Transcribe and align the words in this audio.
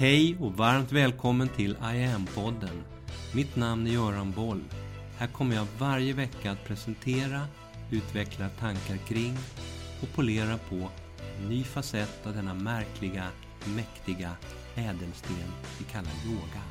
Hej 0.00 0.36
och 0.40 0.52
varmt 0.52 0.92
välkommen 0.92 1.48
till 1.48 1.70
I 1.70 2.04
am-podden. 2.04 2.82
Mitt 3.34 3.56
namn 3.56 3.86
är 3.86 3.90
Göran 3.90 4.32
Boll. 4.32 4.64
Här 5.18 5.26
kommer 5.26 5.56
jag 5.56 5.66
varje 5.78 6.12
vecka 6.12 6.50
att 6.50 6.64
presentera, 6.64 7.40
utveckla 7.90 8.48
tankar 8.48 8.96
kring 8.96 9.36
och 10.02 10.14
polera 10.14 10.58
på 10.58 10.88
en 11.38 11.48
ny 11.48 11.64
facett 11.64 12.26
av 12.26 12.34
denna 12.34 12.54
märkliga, 12.54 13.26
mäktiga 13.76 14.36
ädelsten 14.74 15.36
vi 15.78 15.84
kallar 15.84 16.12
yoga. 16.26 16.62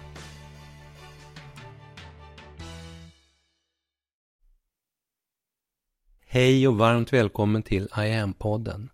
Hej 6.27 6.67
och 6.67 6.77
varmt 6.77 7.13
välkommen 7.13 7.63
till 7.63 7.83
I 7.83 8.13
am-podden. 8.13 8.89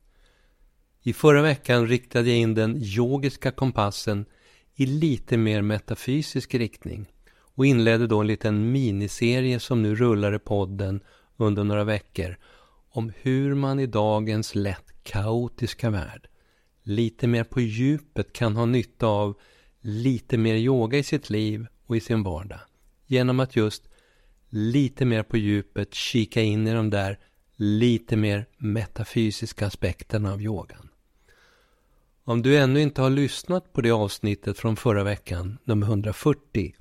I 1.07 1.13
förra 1.13 1.41
veckan 1.41 1.87
riktade 1.87 2.29
jag 2.29 2.37
in 2.37 2.53
den 2.53 2.77
yogiska 2.81 3.51
kompassen 3.51 4.25
i 4.75 4.85
lite 4.85 5.37
mer 5.37 5.61
metafysisk 5.61 6.55
riktning 6.55 7.05
och 7.55 7.65
inledde 7.65 8.07
då 8.07 8.21
en 8.21 8.27
liten 8.27 8.71
miniserie 8.71 9.59
som 9.59 9.81
nu 9.81 9.95
rullar 9.95 10.35
i 10.35 10.39
podden 10.39 10.99
under 11.37 11.63
några 11.63 11.83
veckor 11.83 12.37
om 12.89 13.11
hur 13.21 13.55
man 13.55 13.79
i 13.79 13.85
dagens 13.85 14.55
lätt 14.55 14.85
kaotiska 15.03 15.89
värld 15.89 16.27
lite 16.83 17.27
mer 17.27 17.43
på 17.43 17.61
djupet 17.61 18.33
kan 18.33 18.55
ha 18.55 18.65
nytta 18.65 19.07
av 19.07 19.37
lite 19.81 20.37
mer 20.37 20.55
yoga 20.55 20.97
i 20.97 21.03
sitt 21.03 21.29
liv 21.29 21.67
och 21.85 21.97
i 21.97 21.99
sin 21.99 22.23
vardag 22.23 22.59
genom 23.05 23.39
att 23.39 23.55
just 23.55 23.83
lite 24.49 25.05
mer 25.05 25.23
på 25.23 25.37
djupet 25.37 25.93
kika 25.93 26.41
in 26.41 26.67
i 26.67 26.73
de 26.73 26.89
där 26.89 27.19
lite 27.55 28.17
mer 28.17 28.45
metafysiska 28.57 29.67
aspekterna 29.67 30.33
av 30.33 30.41
yogan. 30.41 30.84
Om 32.27 32.41
du 32.41 32.57
ännu 32.57 32.81
inte 32.81 33.01
har 33.01 33.09
lyssnat 33.09 33.73
på 33.73 33.81
det 33.81 33.91
avsnittet 33.91 34.59
från 34.59 34.75
förra 34.75 35.03
veckan, 35.03 35.57
nummer 35.63 35.87
140, 35.87 36.75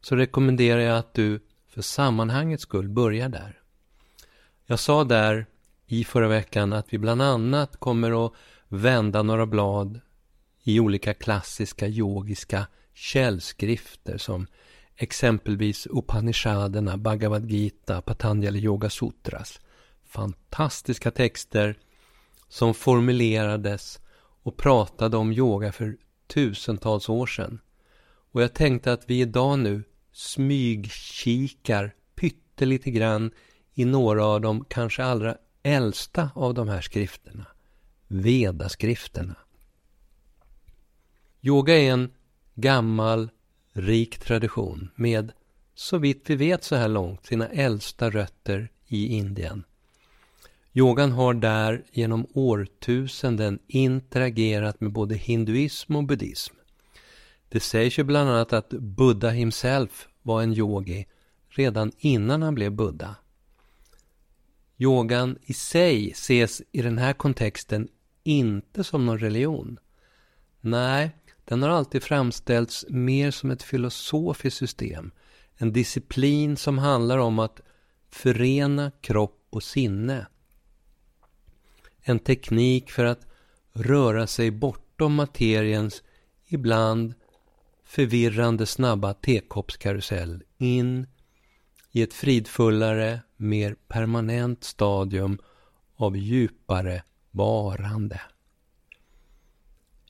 så 0.00 0.16
rekommenderar 0.16 0.80
jag 0.80 0.98
att 0.98 1.14
du 1.14 1.40
för 1.68 1.82
sammanhangets 1.82 2.62
skull 2.62 2.88
börjar 2.88 3.28
där. 3.28 3.60
Jag 4.66 4.78
sa 4.78 5.04
där 5.04 5.46
i 5.86 6.04
förra 6.04 6.28
veckan 6.28 6.72
att 6.72 6.92
vi 6.92 6.98
bland 6.98 7.22
annat 7.22 7.76
kommer 7.76 8.26
att 8.26 8.32
vända 8.68 9.22
några 9.22 9.46
blad 9.46 10.00
i 10.62 10.80
olika 10.80 11.14
klassiska 11.14 11.88
yogiska 11.88 12.66
källskrifter 12.94 14.18
som 14.18 14.46
exempelvis 14.96 15.86
Upanishaderna, 15.90 16.96
Bhagavad 16.96 17.50
Gita, 17.50 18.02
Patanjali 18.02 18.58
Yoga 18.58 18.90
Sutras. 18.90 19.60
Fantastiska 20.04 21.10
texter 21.10 21.78
som 22.52 22.74
formulerades 22.74 24.00
och 24.42 24.56
pratade 24.56 25.16
om 25.16 25.32
yoga 25.32 25.72
för 25.72 25.96
tusentals 26.26 27.08
år 27.08 27.26
sedan. 27.26 27.60
Och 28.32 28.42
jag 28.42 28.54
tänkte 28.54 28.92
att 28.92 29.10
vi 29.10 29.20
idag 29.20 29.58
nu 29.58 29.84
smygkikar 30.12 31.94
pyttelite 32.14 32.90
grann 32.90 33.30
i 33.74 33.84
några 33.84 34.24
av 34.24 34.40
de 34.40 34.64
kanske 34.64 35.04
allra 35.04 35.36
äldsta 35.62 36.30
av 36.34 36.54
de 36.54 36.68
här 36.68 36.80
skrifterna. 36.80 37.46
Vedaskrifterna. 38.08 39.36
Yoga 41.40 41.78
är 41.78 41.92
en 41.92 42.10
gammal, 42.54 43.30
rik 43.72 44.18
tradition 44.18 44.90
med, 44.94 45.32
så 45.74 45.98
vitt 45.98 46.30
vi 46.30 46.36
vet 46.36 46.64
så 46.64 46.76
här 46.76 46.88
långt, 46.88 47.26
sina 47.26 47.48
äldsta 47.48 48.10
rötter 48.10 48.68
i 48.86 49.06
Indien. 49.06 49.64
Yogan 50.74 51.12
har 51.12 51.34
där 51.34 51.84
genom 51.92 52.26
årtusenden 52.34 53.58
interagerat 53.66 54.80
med 54.80 54.92
både 54.92 55.14
hinduism 55.14 55.96
och 55.96 56.04
buddhism. 56.04 56.54
Det 57.48 57.60
sägs 57.60 57.98
ju 57.98 58.04
bland 58.04 58.30
annat 58.30 58.52
att 58.52 58.68
Buddha 58.70 59.30
himself 59.30 60.08
var 60.22 60.42
en 60.42 60.54
yogi 60.54 61.06
redan 61.48 61.92
innan 61.98 62.42
han 62.42 62.54
blev 62.54 62.72
Buddha. 62.72 63.16
Yogan 64.78 65.38
i 65.42 65.52
sig 65.52 66.10
ses 66.10 66.62
i 66.72 66.82
den 66.82 66.98
här 66.98 67.12
kontexten 67.12 67.88
inte 68.22 68.84
som 68.84 69.06
någon 69.06 69.18
religion. 69.18 69.78
Nej, 70.60 71.10
den 71.44 71.62
har 71.62 71.68
alltid 71.68 72.02
framställts 72.02 72.86
mer 72.88 73.30
som 73.30 73.50
ett 73.50 73.62
filosofiskt 73.62 74.58
system. 74.58 75.10
En 75.56 75.72
disciplin 75.72 76.56
som 76.56 76.78
handlar 76.78 77.18
om 77.18 77.38
att 77.38 77.60
förena 78.10 78.90
kropp 79.00 79.46
och 79.50 79.62
sinne 79.62 80.26
en 82.02 82.18
teknik 82.18 82.90
för 82.90 83.04
att 83.04 83.26
röra 83.72 84.26
sig 84.26 84.50
bortom 84.50 85.14
materiens 85.14 86.02
ibland 86.46 87.14
förvirrande 87.84 88.66
snabba 88.66 89.14
tekoppskarusell 89.14 90.42
in 90.58 91.06
i 91.90 92.02
ett 92.02 92.14
fridfullare, 92.14 93.20
mer 93.36 93.76
permanent 93.88 94.64
stadium 94.64 95.38
av 95.96 96.16
djupare 96.16 97.02
varande. 97.30 98.20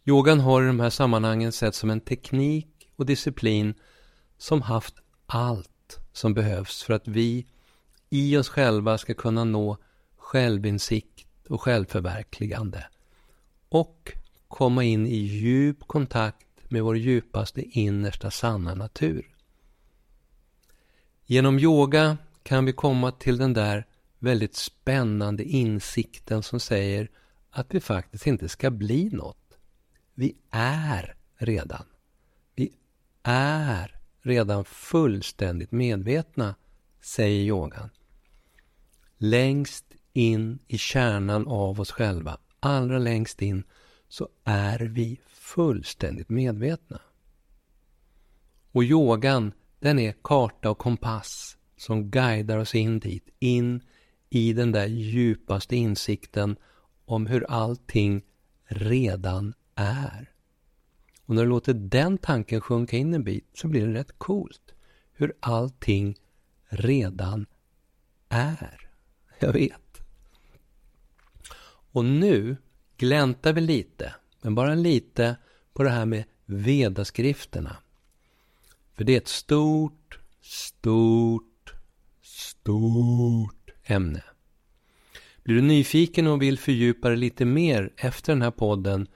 Yogan 0.04 0.41
har 0.41 0.62
i 0.62 0.66
de 0.66 0.81
här 0.81 0.91
sammanhangen 0.91 1.52
sett 1.52 1.75
som 1.75 1.91
en 1.91 2.00
teknik 2.00 2.88
och 2.97 3.06
disciplin 3.06 3.75
som 4.38 4.62
haft 4.62 4.94
allt 5.26 6.00
som 6.12 6.34
behövs 6.34 6.82
för 6.82 6.94
att 6.94 7.08
vi 7.08 7.47
i 8.10 8.36
oss 8.36 8.48
själva 8.48 8.98
ska 8.98 9.14
kunna 9.14 9.44
nå 9.44 9.76
självinsikt 10.16 11.26
och 11.48 11.62
självförverkligande 11.62 12.86
och 13.69 14.12
komma 14.48 14.84
in 14.84 15.06
i 15.06 15.16
djup 15.16 15.80
kontakt 15.86 16.47
med 16.69 16.82
vår 16.82 16.97
djupaste 16.97 17.62
innersta 17.62 18.30
sanna 18.30 18.75
natur. 18.75 19.34
Genom 21.25 21.58
yoga 21.58 22.19
kan 22.42 22.64
vi 22.64 22.72
komma 22.72 23.12
till 23.12 23.38
den 23.38 23.52
där 23.52 23.86
väldigt 24.19 24.56
spännande 24.56 25.44
insikten 25.44 26.42
som 26.42 26.60
säger 26.60 27.10
att 27.50 27.75
vi 27.75 27.81
faktiskt 27.81 28.26
inte 28.26 28.48
ska 28.48 28.70
bli 28.70 29.10
något. 29.12 29.58
Vi 30.14 30.36
är 30.50 31.14
redan. 31.36 31.84
Vi 32.54 32.72
är 33.22 34.00
redan 34.20 34.64
fullständigt 34.64 35.72
medvetna, 35.72 36.54
säger 37.00 37.41
yogan. 37.41 37.91
Längst 39.16 39.84
in 40.12 40.59
i 40.69 40.78
kärnan 40.78 41.47
av 41.47 41.81
oss 41.81 41.91
själva, 41.91 42.39
allra 42.61 42.99
längst 42.99 43.43
in, 43.43 43.65
så 44.09 44.28
är 44.45 44.78
vi 44.78 45.21
fullständigt 45.27 46.28
medvetna. 46.28 47.00
Och 48.73 48.84
yogan, 48.84 49.53
den 49.81 49.99
är 49.99 50.15
karta 50.23 50.71
och 50.71 50.78
kompass 50.78 51.56
som 51.77 52.11
guidar 52.11 52.59
oss 52.59 52.75
in 52.75 52.99
dit, 52.99 53.28
in 53.39 53.81
i 54.31 54.53
den 54.53 54.73
där 54.73 54.87
djupaste 54.87 55.77
insikten 55.77 56.56
om 57.05 57.27
hur 57.27 57.44
allting 57.49 58.23
redan 58.65 59.55
är. 59.75 60.31
Och 61.27 61.34
när 61.34 61.43
du 61.43 61.49
låter 61.49 61.75
den 61.75 62.19
tanken 62.19 62.61
sjunka 62.61 62.97
in 62.97 63.15
en 63.15 63.25
bit 63.25 63.50
så 63.55 63.69
blir 63.69 63.87
det 63.87 63.94
rätt 63.94 64.19
coolt. 64.19 64.75
Hur 65.12 65.33
allting 65.41 66.17
redan 66.69 67.47
är. 68.29 68.91
Jag 69.39 69.53
vet. 69.53 69.81
Och 71.92 72.04
nu 72.04 72.56
gläntar 72.97 73.53
vi 73.53 73.60
lite, 73.60 74.14
men 74.42 74.54
bara 74.54 74.75
lite, 74.75 75.36
på 75.72 75.82
det 75.82 75.91
här 75.91 76.06
med 76.06 76.25
vedaskrifterna. 76.44 77.76
För 78.94 79.04
det 79.04 79.12
är 79.12 79.16
ett 79.16 79.28
stort, 79.28 80.19
stort, 80.41 81.75
stort 82.22 83.70
ämne. 83.84 84.22
Blir 85.44 85.54
du 85.54 85.62
nyfiken 85.62 86.26
och 86.26 86.42
vill 86.42 86.58
fördjupa 86.58 87.08
dig 87.08 87.19
lite 87.19 87.44
mer 87.44 87.92
efter 87.97 88.32
den 88.32 88.43
här 88.43 88.50
podden 88.50 89.06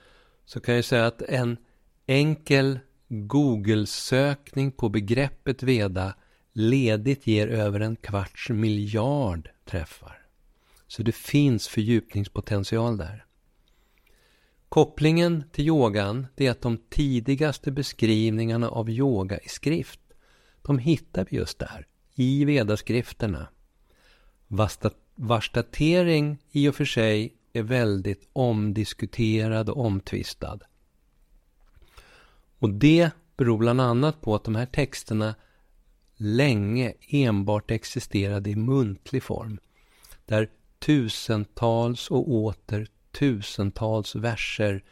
så 0.44 0.60
kan 0.60 0.74
jag 0.74 0.84
säga 0.84 1.06
att 1.06 1.22
en 1.22 1.56
enkel 2.06 2.78
Google-sökning 3.08 4.72
på 4.72 4.88
begreppet 4.88 5.62
Veda 5.62 6.14
ledigt 6.52 7.26
ger 7.26 7.48
över 7.48 7.80
en 7.80 7.96
kvarts 7.96 8.50
miljard 8.50 9.48
träffar. 9.64 10.25
Så 10.86 11.02
det 11.02 11.14
finns 11.14 11.68
fördjupningspotential 11.68 12.96
där. 12.96 13.24
Kopplingen 14.68 15.44
till 15.52 15.66
yogan 15.66 16.26
är 16.36 16.50
att 16.50 16.60
de 16.60 16.78
tidigaste 16.88 17.70
beskrivningarna 17.70 18.68
av 18.68 18.90
yoga 18.90 19.38
i 19.38 19.48
skrift, 19.48 20.00
de 20.62 20.78
hittar 20.78 21.26
vi 21.30 21.36
just 21.36 21.58
där, 21.58 21.86
i 22.14 22.44
vedaskrifterna. 22.44 23.48
Vars 25.14 25.50
datering 25.52 26.38
i 26.50 26.68
och 26.68 26.74
för 26.74 26.84
sig 26.84 27.34
är 27.52 27.62
väldigt 27.62 28.28
omdiskuterad 28.32 29.68
och 29.68 29.86
omtvistad. 29.86 30.58
Och 32.58 32.70
det 32.70 33.10
beror 33.36 33.58
bland 33.58 33.80
annat 33.80 34.20
på 34.20 34.34
att 34.34 34.44
de 34.44 34.54
här 34.54 34.66
texterna 34.66 35.34
länge 36.16 36.92
enbart 37.08 37.70
existerade 37.70 38.50
i 38.50 38.56
muntlig 38.56 39.22
form. 39.22 39.58
Där 40.26 40.50
tusentals 40.78 42.10
och 42.10 42.30
åter 42.30 42.86
tusentals 43.12 44.14
verser 44.14 44.84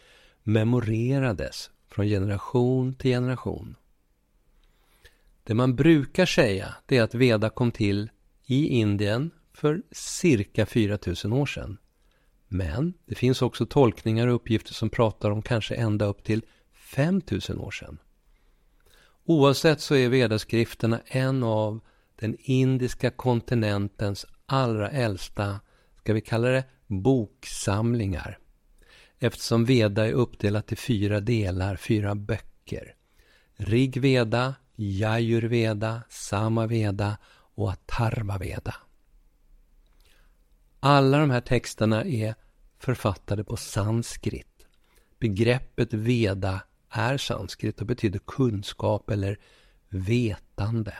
memorerades 0.43 1.71
från 1.89 2.07
generation 2.07 2.95
till 2.95 3.11
generation. 3.11 3.77
Det 5.45 5.55
man 5.55 5.77
brukar 5.77 6.27
säga 6.27 6.75
det 6.87 6.97
är 6.97 7.03
att 7.03 7.15
Veda 7.15 7.51
kom 7.51 7.71
till 7.71 8.11
i 8.47 8.67
Indien 8.67 9.31
för 9.53 9.83
cirka 9.91 10.67
4000 10.67 11.33
år 11.33 11.47
sedan. 11.47 11.79
Men 12.49 12.95
det 13.07 13.15
finns 13.15 13.43
också 13.43 13.67
tolkningar 13.67 14.27
och 14.27 14.35
uppgifter 14.35 14.75
som 14.75 14.91
pratar 14.91 15.31
om 15.31 15.43
kanske 15.43 15.75
ända 15.75 16.05
upp 16.05 16.25
till 16.25 16.43
5000 16.73 17.59
år 17.59 17.71
sedan. 17.71 17.99
Oavsett 19.25 19.81
så 19.81 19.95
är 19.95 20.09
vedaskrifterna 20.09 21.01
en 21.07 21.43
av 21.43 21.81
den 22.17 22.37
indiska 22.39 23.11
kontinentens 23.11 24.27
allra 24.47 24.91
äldsta, 24.91 25.61
ska 26.05 26.13
vi 26.13 26.21
kalla 26.21 26.49
det, 26.49 26.65
boksamlingar. 26.87 28.39
Eftersom 29.19 29.65
Veda 29.65 30.07
är 30.07 30.13
uppdelat 30.13 30.73
i 30.73 30.77
fyra 30.77 31.21
delar, 31.21 31.77
fyra 31.77 32.15
böcker. 32.15 32.95
Rigveda, 33.57 34.55
Yajurveda, 34.77 36.03
Samaveda 36.09 37.17
och 37.31 37.71
Atharvaveda. 37.71 38.75
Alla 40.81 41.19
de 41.19 41.31
här 41.31 41.41
texterna 41.41 42.05
är 42.05 42.35
författade 42.79 43.45
på 43.45 43.57
sanskrit. 43.57 44.67
Begreppet 45.19 45.95
Veda 45.95 46.61
är 46.91 47.17
sanskrit 47.17 47.81
och 47.81 47.87
betyder 47.87 48.19
kunskap 48.19 49.11
eller 49.11 49.39
vetande. 49.89 50.95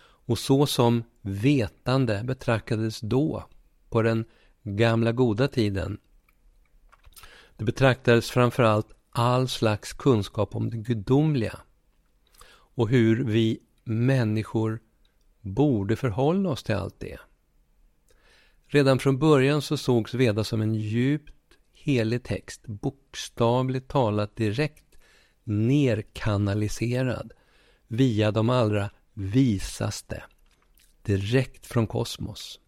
Och 0.00 0.38
så 0.38 0.66
som 0.66 1.04
vetande 1.22 2.22
betraktades 2.24 3.00
då, 3.00 3.48
på 3.90 4.02
den 4.02 4.24
gamla 4.62 5.12
goda 5.12 5.48
tiden, 5.48 5.98
det 7.56 7.64
betraktades 7.64 8.30
framförallt 8.30 8.88
all 9.10 9.48
slags 9.48 9.92
kunskap 9.92 10.54
om 10.54 10.70
det 10.70 10.76
gudomliga 10.76 11.58
och 12.48 12.88
hur 12.88 13.24
vi 13.24 13.60
människor 13.84 14.80
borde 15.40 15.96
förhålla 15.96 16.50
oss 16.50 16.62
till 16.62 16.74
allt 16.74 17.00
det. 17.00 17.18
Redan 18.66 18.98
från 18.98 19.18
början 19.18 19.62
så 19.62 19.76
sågs 19.76 20.14
Veda 20.14 20.44
som 20.44 20.60
en 20.60 20.74
djupt 20.74 21.32
helig 21.72 22.22
text, 22.22 22.66
bokstavligt 22.66 23.88
talat 23.88 24.36
direkt 24.36 24.96
nerkanaliserad 25.44 27.32
via 27.86 28.30
de 28.30 28.50
allra 28.50 28.90
visaste, 29.12 30.24
direkt 31.02 31.66
från 31.66 31.86
kosmos. 31.86 32.60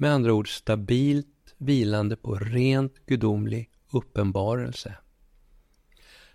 Med 0.00 0.12
andra 0.12 0.32
ord 0.32 0.56
stabilt 0.56 1.54
vilande 1.58 2.16
på 2.16 2.34
rent 2.34 3.06
gudomlig 3.06 3.70
uppenbarelse. 3.92 4.94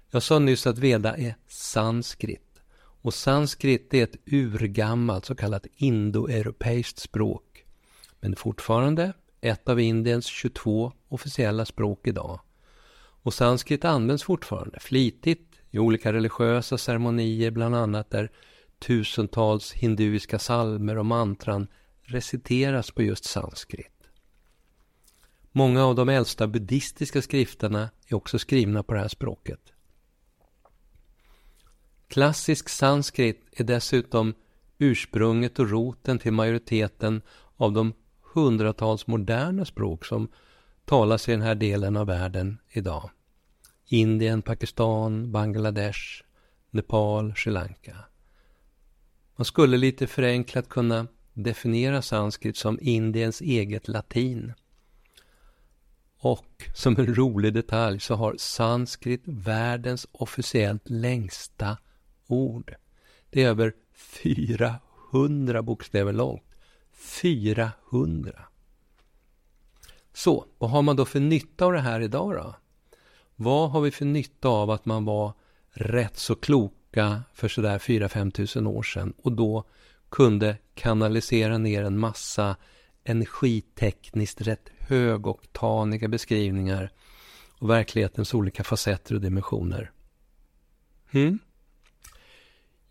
Jag 0.09 0.23
sa 0.23 0.39
nyss 0.39 0.67
att 0.67 0.77
Veda 0.77 1.17
är 1.17 1.35
sanskrit. 1.47 2.61
Och 2.77 3.13
sanskrit 3.13 3.93
är 3.93 4.03
ett 4.03 4.15
urgammalt 4.25 5.25
så 5.25 5.35
kallat 5.35 5.67
indoeuropeiskt 5.75 6.99
språk. 6.99 7.65
Men 8.19 8.35
fortfarande 8.35 9.13
ett 9.41 9.69
av 9.69 9.79
Indiens 9.79 10.25
22 10.25 10.91
officiella 11.07 11.65
språk 11.65 12.07
idag. 12.07 12.39
Och 12.97 13.33
sanskrit 13.33 13.85
används 13.85 14.23
fortfarande 14.23 14.79
flitigt 14.79 15.55
i 15.69 15.79
olika 15.79 16.13
religiösa 16.13 16.77
ceremonier, 16.77 17.51
bland 17.51 17.75
annat 17.75 18.09
där 18.09 18.31
tusentals 18.79 19.73
hinduiska 19.73 20.39
salmer 20.39 20.97
och 20.97 21.05
mantran 21.05 21.67
reciteras 22.05 22.91
på 22.91 23.03
just 23.03 23.25
sanskrit. 23.25 24.09
Många 25.51 25.85
av 25.85 25.95
de 25.95 26.09
äldsta 26.09 26.47
buddhistiska 26.47 27.21
skrifterna 27.21 27.89
är 28.07 28.15
också 28.15 28.39
skrivna 28.39 28.83
på 28.83 28.93
det 28.93 28.99
här 28.99 29.07
språket. 29.07 29.61
Klassisk 32.07 32.69
sanskrit 32.69 33.45
är 33.51 33.63
dessutom 33.63 34.33
ursprunget 34.77 35.59
och 35.59 35.69
roten 35.69 36.19
till 36.19 36.33
majoriteten 36.33 37.21
av 37.55 37.71
de 37.71 37.93
hundratals 38.33 39.07
moderna 39.07 39.65
språk 39.65 40.05
som 40.05 40.31
talas 40.85 41.29
i 41.29 41.31
den 41.31 41.41
här 41.41 41.55
delen 41.55 41.97
av 41.97 42.07
världen 42.07 42.57
idag. 42.69 43.09
Indien, 43.85 44.41
Pakistan, 44.41 45.31
Bangladesh, 45.31 45.99
Nepal, 46.69 47.35
Sri 47.35 47.51
Lanka. 47.51 47.95
Man 49.35 49.45
skulle 49.45 49.77
lite 49.77 50.07
förenklat 50.07 50.69
kunna 50.69 51.07
definierar 51.35 52.01
sanskrit 52.01 52.57
som 52.57 52.79
Indiens 52.81 53.41
eget 53.41 53.87
latin. 53.87 54.53
Och 56.19 56.69
som 56.75 56.97
en 56.97 57.15
rolig 57.15 57.53
detalj 57.53 57.99
så 57.99 58.15
har 58.15 58.35
sanskrit 58.37 59.21
världens 59.25 60.07
officiellt 60.11 60.89
längsta 60.89 61.77
ord. 62.27 62.75
Det 63.29 63.43
är 63.43 63.49
över 63.49 63.73
400 63.93 65.61
bokstäver 65.61 66.13
långt. 66.13 66.43
400! 66.93 68.45
Så, 70.13 70.45
vad 70.57 70.69
har 70.69 70.81
man 70.81 70.95
då 70.95 71.05
för 71.05 71.19
nytta 71.19 71.65
av 71.65 71.73
det 71.73 71.79
här 71.79 72.01
idag 72.01 72.33
då? 72.33 72.55
Vad 73.35 73.71
har 73.71 73.81
vi 73.81 73.91
för 73.91 74.05
nytta 74.05 74.47
av 74.49 74.71
att 74.71 74.85
man 74.85 75.05
var 75.05 75.33
rätt 75.69 76.17
så 76.17 76.35
kloka 76.35 77.23
för 77.33 77.47
sådär 77.47 77.79
4-5 77.79 78.31
tusen 78.31 78.67
år 78.67 78.83
sedan 78.83 79.13
och 79.17 79.31
då 79.31 79.63
kunde 80.09 80.57
kanalisera 80.75 81.57
ner 81.57 81.83
en 81.83 81.99
massa 81.99 82.55
energitekniskt 83.03 84.41
rätt 84.41 84.69
högoktaniga 84.79 86.07
beskrivningar 86.07 86.91
och 87.59 87.69
verklighetens 87.69 88.33
olika 88.33 88.63
facetter 88.63 89.15
och 89.15 89.21
dimensioner. 89.21 89.91
Hmm? 91.11 91.39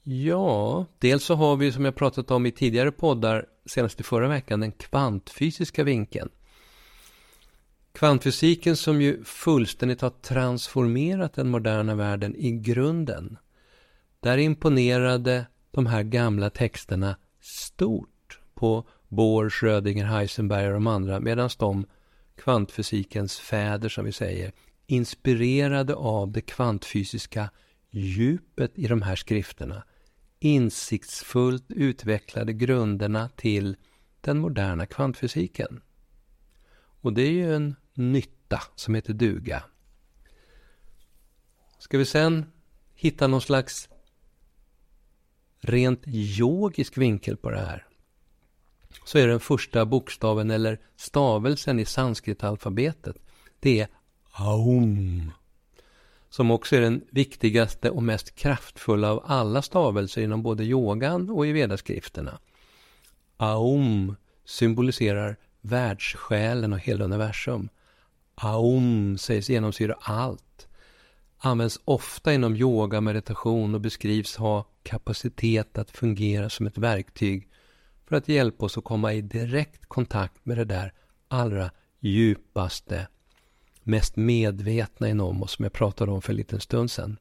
Ja, 0.02 0.86
dels 0.98 1.24
så 1.24 1.34
har 1.34 1.56
vi 1.56 1.72
som 1.72 1.84
jag 1.84 1.94
pratat 1.94 2.30
om 2.30 2.46
i 2.46 2.52
tidigare 2.52 2.92
poddar, 2.92 3.46
senast 3.66 4.00
i 4.00 4.02
förra 4.02 4.28
veckan, 4.28 4.60
den 4.60 4.72
kvantfysiska 4.72 5.84
vinkeln. 5.84 6.28
Kvantfysiken 7.92 8.76
som 8.76 9.02
ju 9.02 9.24
fullständigt 9.24 10.00
har 10.00 10.10
transformerat 10.10 11.34
den 11.34 11.48
moderna 11.48 11.94
världen 11.94 12.36
i 12.36 12.50
grunden. 12.50 13.38
Där 14.20 14.38
imponerade 14.38 15.46
de 15.74 15.86
här 15.86 16.02
gamla 16.02 16.50
texterna 16.50 17.16
stort 17.40 18.40
på 18.54 18.88
Bohr, 19.08 19.50
Schrödinger, 19.50 20.04
Heisenberg 20.04 20.66
och 20.66 20.72
de 20.72 20.86
andra 20.86 21.20
medan 21.20 21.50
de, 21.58 21.86
kvantfysikens 22.36 23.38
fäder 23.38 23.88
som 23.88 24.04
vi 24.04 24.12
säger, 24.12 24.52
inspirerade 24.86 25.94
av 25.94 26.32
det 26.32 26.40
kvantfysiska 26.40 27.50
djupet 27.90 28.72
i 28.74 28.86
de 28.86 29.02
här 29.02 29.16
skrifterna 29.16 29.84
insiktsfullt 30.38 31.64
utvecklade 31.68 32.52
grunderna 32.52 33.28
till 33.28 33.76
den 34.20 34.38
moderna 34.38 34.86
kvantfysiken. 34.86 35.80
Och 37.00 37.12
det 37.12 37.22
är 37.22 37.30
ju 37.30 37.54
en 37.54 37.76
nytta 37.94 38.62
som 38.74 38.94
heter 38.94 39.12
duga. 39.12 39.62
Ska 41.78 41.98
vi 41.98 42.04
sen 42.04 42.46
hitta 42.94 43.26
någon 43.26 43.40
slags 43.40 43.88
rent 45.64 46.02
yogisk 46.06 46.98
vinkel 46.98 47.36
på 47.36 47.50
det 47.50 47.58
här 47.58 47.86
så 49.04 49.18
är 49.18 49.28
den 49.28 49.40
första 49.40 49.86
bokstaven 49.86 50.50
eller 50.50 50.78
stavelsen 50.96 51.80
i 51.80 51.84
sanskritalfabetet 51.84 53.16
det 53.60 53.80
är 53.80 53.88
aum 54.32 55.32
som 56.34 56.50
också 56.50 56.76
är 56.76 56.80
den 56.80 57.04
viktigaste 57.10 57.90
och 57.90 58.02
mest 58.02 58.34
kraftfulla 58.34 59.10
av 59.10 59.24
alla 59.26 59.62
stavelser 59.62 60.22
inom 60.22 60.42
både 60.42 60.64
yogan 60.64 61.30
och 61.30 61.46
i 61.46 61.52
vedaskrifterna. 61.52 62.38
Aum 63.36 64.16
symboliserar 64.44 65.36
världssjälen 65.60 66.72
och 66.72 66.78
hela 66.78 67.04
universum. 67.04 67.68
Aum 68.34 69.18
sägs 69.18 69.50
genomsyra 69.50 69.96
allt. 70.00 70.68
Används 71.46 71.80
ofta 71.84 72.34
inom 72.34 72.56
yoga, 72.56 73.00
meditation 73.00 73.74
och 73.74 73.80
beskrivs 73.80 74.36
ha 74.36 74.64
kapacitet 74.82 75.78
att 75.78 75.90
fungera 75.90 76.50
som 76.50 76.66
ett 76.66 76.78
verktyg 76.78 77.48
för 78.06 78.16
att 78.16 78.28
hjälpa 78.28 78.64
oss 78.64 78.78
att 78.78 78.84
komma 78.84 79.12
i 79.12 79.20
direkt 79.20 79.86
kontakt 79.86 80.46
med 80.46 80.58
det 80.58 80.64
där 80.64 80.92
allra 81.28 81.70
djupaste, 82.00 83.08
mest 83.82 84.16
medvetna 84.16 85.08
inom 85.08 85.42
oss 85.42 85.52
som 85.52 85.62
jag 85.62 85.72
pratade 85.72 86.12
om 86.12 86.22
för 86.22 86.32
en 86.32 86.36
liten 86.36 86.60
stund 86.60 86.90
sedan. 86.90 87.16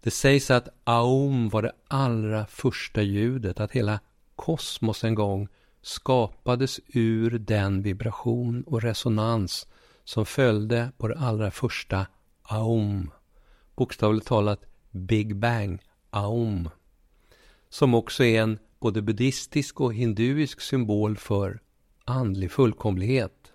Det 0.00 0.10
sägs 0.10 0.50
att 0.50 0.68
Aum 0.84 1.48
var 1.48 1.62
det 1.62 1.72
allra 1.88 2.46
första 2.46 3.02
ljudet, 3.02 3.60
att 3.60 3.72
hela 3.72 4.00
kosmos 4.36 5.04
en 5.04 5.14
gång 5.14 5.48
skapades 5.82 6.80
ur 6.86 7.38
den 7.38 7.82
vibration 7.82 8.62
och 8.62 8.82
resonans 8.82 9.66
som 10.04 10.26
följde 10.26 10.90
på 10.96 11.08
det 11.08 11.18
allra 11.18 11.50
första 11.50 12.06
Aum. 12.48 13.10
Bokstavligt 13.76 14.26
talat 14.26 14.60
Big 14.90 15.36
Bang, 15.36 15.80
Aum. 16.10 16.68
Som 17.68 17.94
också 17.94 18.24
är 18.24 18.42
en 18.42 18.58
både 18.78 19.02
buddhistisk 19.02 19.80
och 19.80 19.94
hinduisk 19.94 20.60
symbol 20.60 21.16
för 21.16 21.60
andlig 22.04 22.52
fullkomlighet. 22.52 23.52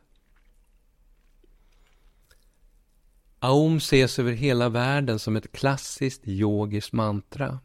Aum 3.40 3.78
ses 3.78 4.20
över 4.20 4.32
hela 4.32 4.70
världen 4.70 5.20
som 5.20 5.36
ett 5.36 5.52
klassiskt 5.52 6.28
yogiskt 6.28 6.94
mantra. 6.94 7.60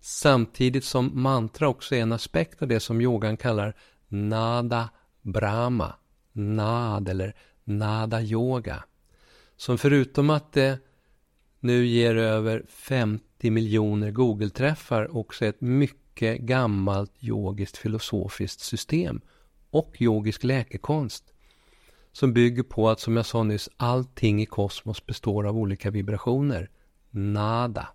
Samtidigt 0.00 0.84
som 0.84 1.22
mantra 1.22 1.68
också 1.68 1.94
är 1.94 2.02
en 2.02 2.12
aspekt 2.12 2.62
av 2.62 2.68
det 2.68 2.80
som 2.80 3.00
yogan 3.00 3.36
kallar 3.36 3.76
nada 4.08 4.90
brahma, 5.22 5.94
nad 6.32 7.08
eller 7.08 7.36
nada 7.64 8.22
yoga. 8.22 8.84
Som 9.62 9.78
förutom 9.78 10.30
att 10.30 10.52
det 10.52 10.78
nu 11.60 11.86
ger 11.86 12.16
över 12.16 12.64
50 12.68 13.50
miljoner 13.50 14.10
Google-träffar 14.10 15.16
också 15.16 15.44
är 15.44 15.48
ett 15.48 15.60
mycket 15.60 16.40
gammalt 16.40 17.12
yogiskt 17.20 17.76
filosofiskt 17.76 18.60
system 18.60 19.20
och 19.70 19.96
yogisk 19.98 20.44
läkekonst 20.44 21.32
som 22.12 22.32
bygger 22.32 22.62
på 22.62 22.90
att, 22.90 23.00
som 23.00 23.16
jag 23.16 23.26
sa 23.26 23.42
nyss, 23.42 23.68
allting 23.76 24.42
i 24.42 24.46
kosmos 24.46 25.06
består 25.06 25.46
av 25.46 25.58
olika 25.58 25.90
vibrationer. 25.90 26.70
Nada. 27.10 27.88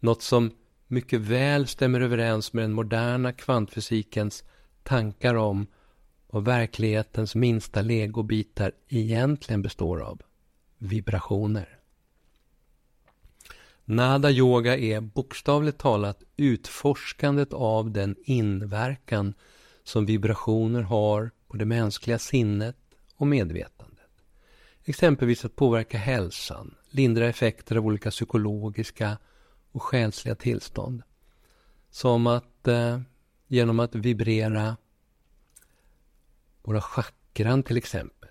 Något 0.00 0.22
som 0.22 0.50
mycket 0.86 1.20
väl 1.20 1.66
stämmer 1.66 2.00
överens 2.00 2.52
med 2.52 2.64
den 2.64 2.72
moderna 2.72 3.32
kvantfysikens 3.32 4.44
tankar 4.82 5.34
om 5.34 5.66
vad 6.26 6.44
verklighetens 6.44 7.34
minsta 7.34 7.82
legobitar 7.82 8.72
egentligen 8.88 9.62
består 9.62 10.00
av. 10.00 10.22
Vibrationer. 10.84 11.78
Nada 13.84 14.30
yoga 14.30 14.76
är 14.76 15.00
bokstavligt 15.00 15.78
talat 15.78 16.22
utforskandet 16.36 17.52
av 17.52 17.90
den 17.90 18.16
inverkan 18.24 19.34
som 19.84 20.06
vibrationer 20.06 20.82
har 20.82 21.30
på 21.48 21.56
det 21.56 21.64
mänskliga 21.64 22.18
sinnet 22.18 22.76
och 23.16 23.26
medvetandet. 23.26 24.10
Exempelvis 24.84 25.44
att 25.44 25.56
påverka 25.56 25.98
hälsan, 25.98 26.74
lindra 26.90 27.28
effekter 27.28 27.76
av 27.76 27.86
olika 27.86 28.10
psykologiska 28.10 29.18
och 29.72 29.82
själsliga 29.82 30.34
tillstånd. 30.34 31.02
Som 31.90 32.26
att 32.26 32.68
eh, 32.68 33.00
genom 33.46 33.80
att 33.80 33.94
vibrera 33.94 34.76
våra 36.62 36.80
chakran 36.80 37.62
till 37.62 37.76
exempel 37.76 38.21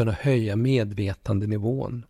kunna 0.00 0.12
höja 0.12 0.56
medvetandenivån. 0.56 2.06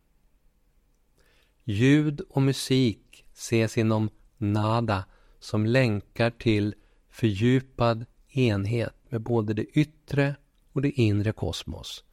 Ljud 1.64 2.20
och 2.20 2.42
musik 2.42 3.24
ses 3.34 3.78
inom 3.78 4.10
nada 4.38 5.04
som 5.40 5.66
länkar 5.66 6.30
till 6.30 6.74
fördjupad 7.08 8.06
enhet 8.28 8.94
med 9.08 9.20
både 9.20 9.54
det 9.54 9.64
yttre 9.64 10.34
och 10.72 10.82
det 10.82 10.90
inre 10.90 11.32
kosmos. 11.32 12.04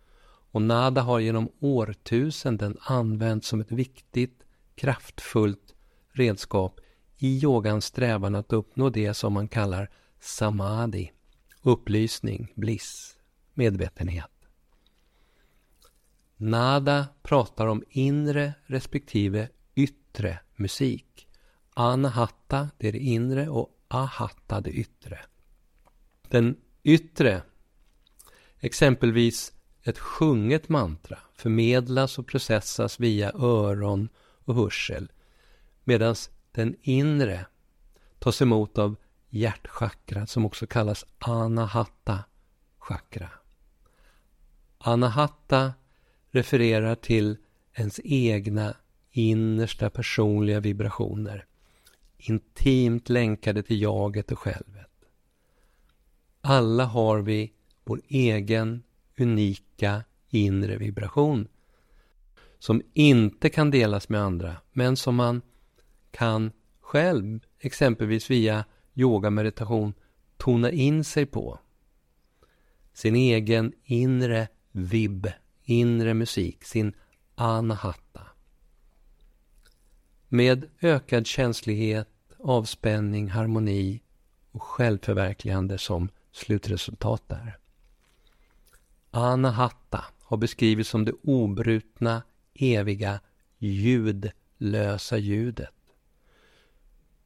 Och 0.51 0.61
nada 0.61 1.01
har 1.01 1.19
genom 1.19 1.49
årtusenden 1.59 2.77
använts 2.81 3.47
som 3.47 3.61
ett 3.61 3.71
viktigt, 3.71 4.43
kraftfullt 4.75 5.75
redskap 6.11 6.79
i 7.17 7.39
yogans 7.43 7.85
strävan 7.85 8.35
att 8.35 8.53
uppnå 8.53 8.89
det 8.89 9.13
som 9.13 9.33
man 9.33 9.47
kallar 9.47 9.89
samadhi, 10.19 11.11
upplysning, 11.61 12.51
bliss, 12.55 13.17
medvetenhet. 13.53 14.36
Nada 16.37 17.07
pratar 17.23 17.67
om 17.67 17.83
inre 17.89 18.53
respektive 18.65 19.49
yttre 19.75 20.39
musik. 20.55 21.27
Anahatta, 21.73 22.69
det 22.77 22.87
är 22.87 22.91
det 22.91 22.99
inre 22.99 23.49
och 23.49 23.69
ahatta, 23.87 24.61
det 24.61 24.71
yttre. 24.71 25.19
Den 26.29 26.55
yttre 26.83 27.41
Exempelvis 28.59 29.53
ett 29.83 29.99
sjunget 29.99 30.69
mantra 30.69 31.19
förmedlas 31.33 32.19
och 32.19 32.27
processas 32.27 32.99
via 32.99 33.31
öron 33.35 34.09
och 34.45 34.55
hörsel 34.55 35.11
medan 35.83 36.15
den 36.51 36.75
inre 36.81 37.45
tas 38.19 38.41
emot 38.41 38.77
av 38.77 38.95
hjärtchakra 39.29 40.27
som 40.27 40.45
också 40.45 40.67
kallas 40.67 41.05
anahata 41.19 42.23
chakra. 42.77 43.29
Anahatta 44.77 45.73
refererar 46.37 46.95
till 46.95 47.37
ens 47.73 47.99
egna 48.03 48.75
innersta 49.11 49.89
personliga 49.89 50.59
vibrationer 50.59 51.45
intimt 52.17 53.09
länkade 53.09 53.63
till 53.63 53.81
jaget 53.81 54.31
och 54.31 54.39
självet. 54.39 54.91
Alla 56.41 56.85
har 56.85 57.19
vi 57.19 57.51
vår 57.83 58.01
egen 58.07 58.83
unika 59.17 60.03
inre 60.29 60.77
vibration 60.77 61.47
som 62.59 62.81
inte 62.93 63.49
kan 63.49 63.71
delas 63.71 64.09
med 64.09 64.21
andra 64.21 64.55
men 64.71 64.97
som 64.97 65.15
man 65.15 65.41
kan 66.11 66.51
själv, 66.79 67.39
exempelvis 67.59 68.31
via 68.31 68.65
yoga 68.95 69.29
meditation, 69.29 69.93
tona 70.37 70.71
in 70.71 71.03
sig 71.03 71.25
på. 71.25 71.59
Sin 72.93 73.15
egen 73.15 73.73
inre 73.83 74.47
vibb, 74.71 75.27
inre 75.67 76.13
musik, 76.13 76.63
sin 76.63 76.93
anahata. 77.35 78.21
Med 80.27 80.69
ökad 80.81 81.27
känslighet, 81.27 82.09
avspänning, 82.39 83.29
harmoni 83.29 84.01
och 84.51 84.63
självförverkligande 84.63 85.77
som 85.77 86.09
slutresultat 86.31 87.29
där. 87.29 87.57
Anahatta 89.11 90.05
har 90.23 90.37
beskrivits 90.37 90.89
som 90.89 91.05
det 91.05 91.13
obrutna, 91.23 92.23
eviga, 92.53 93.19
ljudlösa 93.57 95.17
ljudet. 95.17 95.73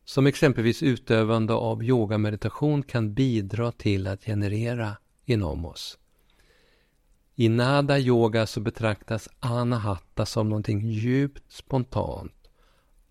Som 0.04 0.28
exempelvis 0.28 0.84
utövande 0.84 1.54
av 1.54 1.84
yogameditation 1.84 2.84
kan 2.84 3.14
bidra 3.14 3.72
till 3.72 4.08
att 4.08 4.26
generera 4.26 4.98
inom 5.26 5.66
oss. 5.66 5.98
I 7.42 7.50
nada 7.50 8.00
yoga 8.00 8.48
så 8.48 8.60
betraktas 8.60 9.30
anahatta 9.40 10.26
som 10.26 10.50
någonting 10.50 10.82
djupt 10.90 11.52
spontant, 11.52 12.50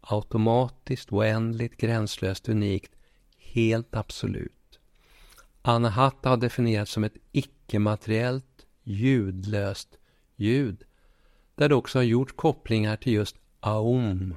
automatiskt, 0.00 1.12
oändligt, 1.12 1.76
gränslöst, 1.76 2.48
unikt, 2.48 2.92
helt 3.36 3.94
absolut. 3.94 4.80
Anahatta 5.62 6.28
har 6.28 6.36
definierats 6.36 6.92
som 6.92 7.04
ett 7.04 7.16
icke-materiellt 7.32 8.66
ljudlöst 8.82 9.98
ljud. 10.36 10.84
Där 11.54 11.68
det 11.68 11.74
också 11.74 11.98
har 11.98 12.04
gjort 12.04 12.36
kopplingar 12.36 12.96
till 12.96 13.12
just 13.12 13.36
aum. 13.60 14.36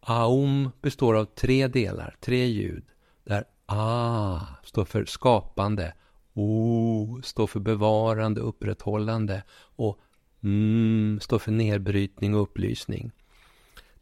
Aum 0.00 0.70
består 0.82 1.14
av 1.14 1.24
tre 1.24 1.68
delar, 1.68 2.16
tre 2.20 2.46
ljud. 2.46 2.84
Där 3.24 3.44
a 3.66 4.40
står 4.64 4.84
för 4.84 5.04
skapande, 5.04 5.94
o 6.38 7.20
står 7.22 7.46
för 7.46 7.60
bevarande, 7.60 8.40
upprätthållande 8.40 9.42
och 9.52 9.98
mm, 10.42 11.12
m 11.12 11.20
står 11.20 11.38
för 11.38 11.52
nedbrytning 11.52 12.34
och 12.34 12.42
upplysning. 12.42 13.10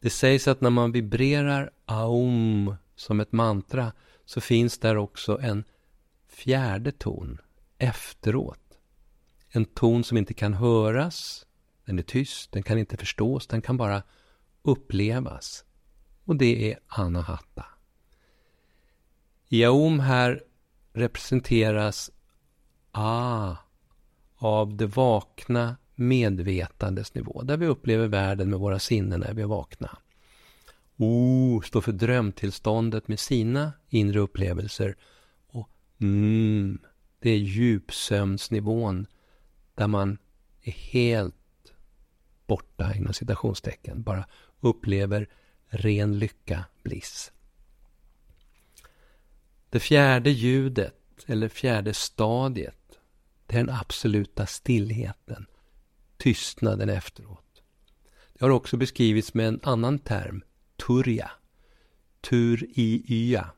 Det 0.00 0.10
sägs 0.10 0.48
att 0.48 0.60
när 0.60 0.70
man 0.70 0.92
vibrerar 0.92 1.70
aum 1.84 2.74
som 2.96 3.20
ett 3.20 3.32
mantra 3.32 3.92
så 4.24 4.40
finns 4.40 4.78
där 4.78 4.96
också 4.96 5.38
en 5.40 5.64
fjärde 6.28 6.92
ton 6.92 7.38
efteråt. 7.78 8.78
En 9.48 9.64
ton 9.64 10.04
som 10.04 10.18
inte 10.18 10.34
kan 10.34 10.54
höras, 10.54 11.46
den 11.84 11.98
är 11.98 12.02
tyst, 12.02 12.52
den 12.52 12.62
kan 12.62 12.78
inte 12.78 12.96
förstås, 12.96 13.46
den 13.46 13.62
kan 13.62 13.76
bara 13.76 14.02
upplevas. 14.62 15.64
Och 16.24 16.36
det 16.36 16.72
är 16.72 16.78
Anahata. 16.86 17.64
I 19.48 19.64
Aum 19.64 20.00
här 20.00 20.42
representeras 20.92 22.10
Ah, 22.98 23.56
av 24.36 24.76
det 24.76 24.86
vakna 24.86 25.76
medvetandes 25.94 27.14
nivå, 27.14 27.42
där 27.42 27.56
vi 27.56 27.66
upplever 27.66 28.06
världen 28.08 28.50
med 28.50 28.58
våra 28.58 28.78
sinnen 28.78 29.20
när 29.20 29.34
vi 29.34 29.42
är 29.42 29.46
vakna. 29.46 29.98
Oh, 30.96 31.56
o 31.56 31.62
står 31.62 31.80
för 31.80 31.92
drömtillståndet 31.92 33.08
med 33.08 33.20
sina 33.20 33.72
inre 33.88 34.18
upplevelser 34.18 34.96
och 35.46 35.70
mm, 36.00 36.78
det 37.18 37.30
är 37.30 37.36
djupsömnsnivån 37.36 39.06
där 39.74 39.86
man 39.86 40.18
är 40.62 40.72
helt 40.72 41.34
borta 42.46 42.94
inom 42.94 43.12
citationstecken, 43.12 44.02
bara 44.02 44.26
upplever 44.60 45.28
ren 45.68 46.18
lycka, 46.18 46.64
bliss. 46.82 47.32
Det 49.70 49.80
fjärde 49.80 50.30
ljudet, 50.30 50.94
eller 51.26 51.48
fjärde 51.48 51.94
stadiet, 51.94 52.85
det 53.46 53.56
är 53.56 53.64
den 53.64 53.74
absoluta 53.74 54.46
stillheten, 54.46 55.46
tystnaden 56.16 56.88
efteråt. 56.88 57.62
Det 58.32 58.44
har 58.44 58.50
också 58.50 58.76
beskrivits 58.76 59.34
med 59.34 59.48
en 59.48 59.60
annan 59.62 59.98
term, 59.98 60.42
turja, 60.86 61.30
tur-i-ya, 62.20 63.50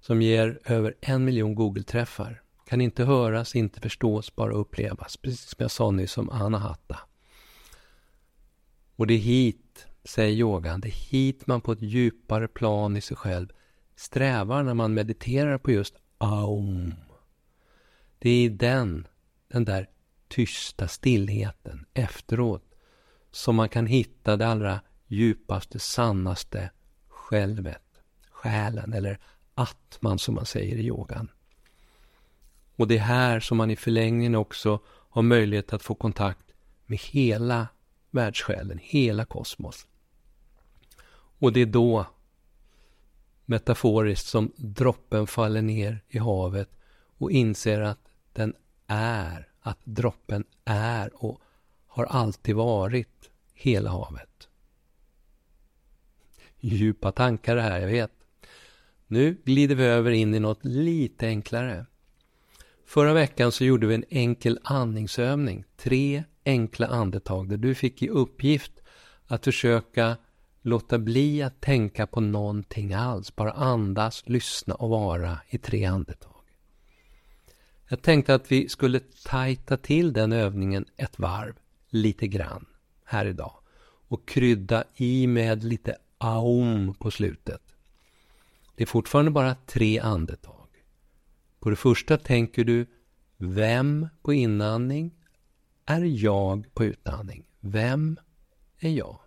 som 0.00 0.22
ger 0.22 0.60
över 0.64 0.94
en 1.00 1.24
miljon 1.24 1.54
Google-träffar. 1.54 2.42
Kan 2.66 2.80
inte 2.80 3.04
höras, 3.04 3.56
inte 3.56 3.80
förstås, 3.80 4.36
bara 4.36 4.52
upplevas. 4.52 5.16
Precis 5.16 5.48
som 5.48 5.56
jag 5.58 5.70
sa 5.70 5.90
nyss 5.90 6.18
om 6.18 6.30
Anahatta. 6.30 6.98
Och 8.96 9.06
det 9.06 9.14
är 9.14 9.18
hit, 9.18 9.86
säger 10.04 10.36
yogan, 10.36 10.80
det 10.80 10.88
är 10.88 11.10
hit 11.10 11.46
man 11.46 11.60
på 11.60 11.72
ett 11.72 11.82
djupare 11.82 12.48
plan 12.48 12.96
i 12.96 13.00
sig 13.00 13.16
själv 13.16 13.48
strävar 13.96 14.62
när 14.62 14.74
man 14.74 14.94
mediterar 14.94 15.58
på 15.58 15.70
just 15.70 15.94
aum. 16.18 16.94
Det 18.18 18.30
är 18.30 18.44
i 18.44 18.48
den, 18.48 19.06
den 19.52 19.64
där 19.64 19.88
tysta 20.28 20.88
stillheten 20.88 21.86
efteråt 21.94 22.64
som 23.30 23.56
man 23.56 23.68
kan 23.68 23.86
hitta 23.86 24.36
det 24.36 24.46
allra 24.46 24.80
djupaste, 25.06 25.78
sannaste 25.78 26.70
självet, 27.08 27.82
själen 28.30 28.92
eller 28.92 29.18
atman 29.54 30.18
som 30.18 30.34
man 30.34 30.46
säger 30.46 30.76
i 30.76 30.86
yogan. 30.86 31.30
Och 32.76 32.88
det 32.88 32.96
är 32.96 33.02
här 33.02 33.40
som 33.40 33.56
man 33.56 33.70
i 33.70 33.76
förlängningen 33.76 34.34
också 34.34 34.80
har 34.86 35.22
möjlighet 35.22 35.72
att 35.72 35.82
få 35.82 35.94
kontakt 35.94 36.52
med 36.86 36.98
hela 36.98 37.68
världssjälen, 38.10 38.78
hela 38.82 39.24
kosmos. 39.24 39.86
Och 41.38 41.52
det 41.52 41.60
är 41.60 41.66
då, 41.66 42.06
metaforiskt, 43.44 44.26
som 44.26 44.52
droppen 44.56 45.26
faller 45.26 45.62
ner 45.62 46.00
i 46.08 46.18
havet 46.18 46.70
och 47.18 47.30
inser 47.30 47.80
att 47.80 48.08
den 48.32 48.54
är, 48.92 49.48
att 49.60 49.78
droppen 49.84 50.44
är 50.64 51.24
och 51.24 51.40
har 51.86 52.04
alltid 52.04 52.56
varit 52.56 53.30
hela 53.54 53.90
havet. 53.90 54.48
Djupa 56.60 57.12
tankar 57.12 57.56
det 57.56 57.62
här, 57.62 57.80
jag 57.80 57.88
vet. 57.88 58.12
Nu 59.06 59.36
glider 59.44 59.74
vi 59.74 59.84
över 59.84 60.10
in 60.10 60.34
i 60.34 60.40
något 60.40 60.64
lite 60.64 61.26
enklare. 61.26 61.86
Förra 62.86 63.12
veckan 63.12 63.52
så 63.52 63.64
gjorde 63.64 63.86
vi 63.86 63.94
en 63.94 64.04
enkel 64.08 64.58
andningsövning. 64.62 65.64
Tre 65.76 66.24
enkla 66.44 66.86
andetag 66.86 67.48
där 67.48 67.56
du 67.56 67.74
fick 67.74 68.02
i 68.02 68.08
uppgift 68.08 68.72
att 69.26 69.44
försöka 69.44 70.16
låta 70.62 70.98
bli 70.98 71.42
att 71.42 71.60
tänka 71.60 72.06
på 72.06 72.20
någonting 72.20 72.92
alls. 72.92 73.36
Bara 73.36 73.52
andas, 73.52 74.22
lyssna 74.26 74.74
och 74.74 74.90
vara 74.90 75.38
i 75.48 75.58
tre 75.58 75.84
andetag. 75.84 76.31
Jag 77.92 78.02
tänkte 78.02 78.34
att 78.34 78.52
vi 78.52 78.68
skulle 78.68 79.00
tajta 79.24 79.76
till 79.76 80.12
den 80.12 80.32
övningen 80.32 80.84
ett 80.96 81.18
varv, 81.18 81.54
lite 81.88 82.28
grann, 82.28 82.66
här 83.04 83.26
idag. 83.26 83.54
Och 84.08 84.28
krydda 84.28 84.84
i 84.94 85.26
med 85.26 85.64
lite 85.64 85.96
aum 86.18 86.94
på 86.94 87.10
slutet. 87.10 87.62
Det 88.76 88.82
är 88.82 88.86
fortfarande 88.86 89.30
bara 89.30 89.56
tre 89.66 89.98
andetag. 89.98 90.68
På 91.60 91.70
det 91.70 91.76
första 91.76 92.18
tänker 92.18 92.64
du 92.64 92.86
Vem 93.36 94.08
på 94.22 94.32
inandning 94.32 95.14
är 95.86 96.02
jag 96.02 96.74
på 96.74 96.84
utandning? 96.84 97.44
Vem 97.60 98.18
är 98.78 98.90
jag? 98.90 99.20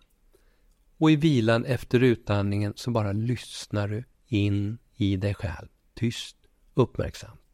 Och 0.98 1.10
i 1.10 1.16
vilan 1.16 1.64
efter 1.64 2.00
utandningen 2.00 2.72
så 2.76 2.90
bara 2.90 3.12
lyssnar 3.12 3.88
du 3.88 4.04
in 4.26 4.78
i 4.96 5.16
dig 5.16 5.34
själv. 5.34 5.68
Tyst, 5.94 6.36
uppmärksamt. 6.74 7.45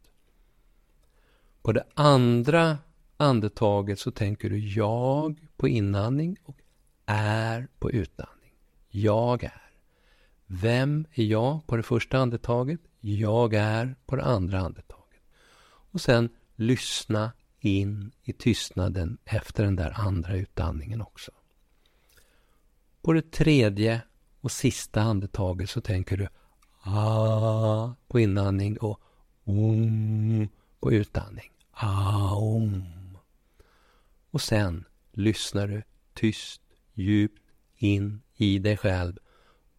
På 1.62 1.72
det 1.72 1.84
andra 1.94 2.78
andetaget 3.16 3.98
så 3.98 4.10
tänker 4.10 4.50
du 4.50 4.58
jag 4.58 5.48
på 5.56 5.68
inandning 5.68 6.36
och 6.44 6.58
är 7.06 7.68
på 7.78 7.90
utandning. 7.90 8.52
Jag 8.88 9.44
är. 9.44 9.72
Vem 10.46 11.06
är 11.12 11.24
jag 11.24 11.66
på 11.66 11.76
det 11.76 11.82
första 11.82 12.18
andetaget? 12.18 12.80
Jag 13.00 13.54
är 13.54 13.96
på 14.06 14.16
det 14.16 14.24
andra 14.24 14.60
andetaget. 14.60 15.22
Och 15.64 16.00
sen 16.00 16.28
lyssna 16.56 17.32
in 17.60 18.12
i 18.22 18.32
tystnaden 18.32 19.18
efter 19.24 19.64
den 19.64 19.76
där 19.76 19.92
andra 20.00 20.36
utandningen 20.36 21.02
också. 21.02 21.32
På 23.02 23.12
det 23.12 23.30
tredje 23.30 24.02
och 24.40 24.52
sista 24.52 25.00
andetaget 25.00 25.70
så 25.70 25.80
tänker 25.80 26.16
du 26.16 26.28
ah 26.82 27.94
på 28.08 28.20
inandning 28.20 28.78
och 28.78 29.00
om 29.44 30.48
på 30.80 30.92
utandning. 30.92 31.50
Aum. 31.82 32.84
Och 34.30 34.40
sen 34.40 34.84
lyssnar 35.12 35.68
du 35.68 35.82
tyst, 36.14 36.62
djupt 36.94 37.42
in 37.76 38.22
i 38.34 38.58
dig 38.58 38.76
själv 38.76 39.18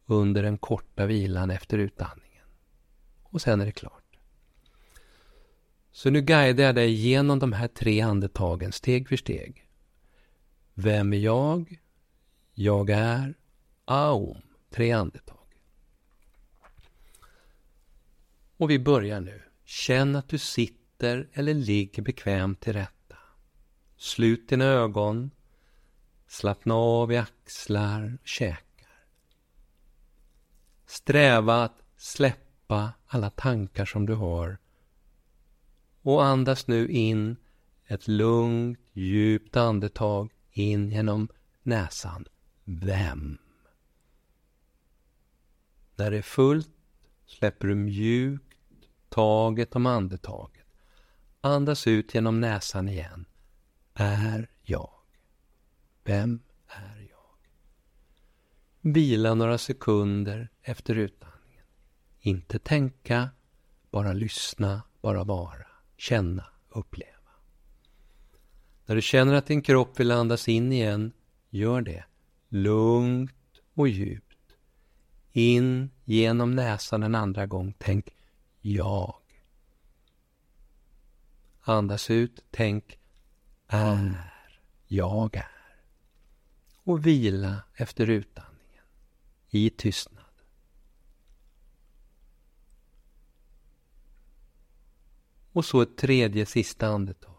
under 0.06 0.44
den 0.44 0.58
korta 0.58 1.06
vilan 1.06 1.52
efter 1.52 1.78
utandningen. 1.78 2.46
Och 3.24 3.42
sen 3.42 3.62
är 3.62 3.66
det 3.66 3.72
klart. 3.72 4.20
Så 5.92 6.10
nu 6.10 6.22
guidar 6.22 6.64
jag 6.64 6.76
dig 6.76 6.92
genom 6.92 7.40
de 7.40 7.54
här 7.54 7.68
tre 7.68 8.02
andetagen 8.02 8.72
steg 8.72 9.10
för 9.10 9.18
steg. 9.18 9.70
Vem 10.74 11.14
är 11.14 11.18
jag? 11.18 11.80
Jag 12.54 12.90
är 12.90 13.34
Aum. 13.86 14.42
Tre 14.70 14.92
andetag. 14.92 15.38
Och 18.58 18.70
vi 18.70 18.80
börjar 18.80 19.22
nu. 19.22 19.42
Känn 19.66 20.16
att 20.16 20.30
du 20.30 20.38
sitter 20.38 20.83
eller 21.02 21.54
ligger 21.54 22.04
bekvämt 22.04 22.62
till 22.62 22.74
rätta. 22.74 23.18
Slut 23.98 24.50
dina 24.50 24.66
ögon. 24.66 25.32
Slappna 26.28 26.74
av 26.74 27.12
i 27.12 27.18
axlar 27.18 28.18
och 28.22 28.28
käkar. 28.28 29.06
Sträva 30.86 31.64
att 31.64 31.82
släppa 31.98 32.94
alla 33.08 33.30
tankar 33.30 33.86
som 33.86 34.06
du 34.06 34.14
har 34.14 34.58
och 36.02 36.26
andas 36.26 36.68
nu 36.68 36.88
in 36.88 37.36
ett 37.86 38.08
lugnt, 38.08 38.80
djupt 38.94 39.58
andetag 39.58 40.32
in 40.52 40.92
genom 40.92 41.28
näsan. 41.64 42.26
Vem? 42.64 43.38
När 45.96 46.12
det 46.12 46.18
är 46.18 46.22
fullt 46.22 46.70
släpper 47.26 47.68
du 47.68 47.76
mjukt 47.76 48.58
taget 49.10 49.76
om 49.76 49.86
andetaget. 49.86 50.63
Andas 51.46 51.88
ut 51.88 52.14
genom 52.14 52.40
näsan 52.40 52.90
igen. 52.90 53.26
Är 53.94 54.50
jag? 54.62 54.90
Vem 56.04 56.42
är 56.68 57.08
jag? 57.10 57.38
Vila 58.94 59.34
några 59.34 59.58
sekunder 59.58 60.50
efter 60.62 60.96
utandningen. 60.96 61.66
Inte 62.20 62.60
tänka, 62.60 63.30
bara 63.92 64.14
lyssna, 64.14 64.82
bara 65.02 65.24
vara 65.24 65.68
känna, 65.98 66.46
uppleva. 66.70 67.32
När 68.86 68.96
du 68.96 69.02
känner 69.02 69.34
att 69.34 69.46
din 69.46 69.62
kropp 69.62 70.00
vill 70.00 70.12
andas 70.12 70.48
in 70.48 70.72
igen, 70.72 71.12
gör 71.50 71.82
det 71.82 72.04
lugnt 72.50 73.62
och 73.74 73.88
djupt. 73.88 74.56
In 75.32 75.92
genom 76.04 76.56
näsan 76.56 77.04
en 77.04 77.16
andra 77.16 77.46
gång, 77.46 77.74
tänk 77.78 78.10
jag. 78.62 79.23
Andas 81.66 82.10
ut, 82.10 82.44
tänk 82.52 83.00
är, 83.68 84.34
jag 84.88 85.36
är. 85.36 85.48
Och 86.84 87.06
vila 87.06 87.64
efter 87.74 88.10
utandningen 88.10 88.86
i 89.50 89.70
tystnad. 89.70 90.24
Och 95.52 95.66
så 95.66 95.82
ett 95.82 95.98
tredje 95.98 96.46
sista 96.46 96.88
andetag. 96.88 97.34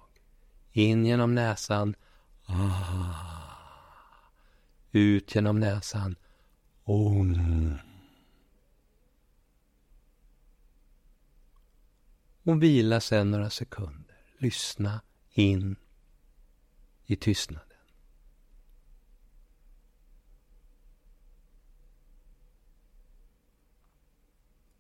In 0.73 1.07
genom 1.07 1.35
näsan. 1.35 1.95
Ah. 2.47 3.15
Ut 4.93 5.35
genom 5.35 5.61
näsan. 5.61 6.17
Om. 6.85 7.79
Och 12.43 12.63
vila 12.63 13.01
sen 13.01 13.31
några 13.31 13.51
sekunder. 13.51 14.04
Lyssna 14.45 15.01
in 15.31 15.77
i 17.07 17.17
tystnaden. 17.17 17.79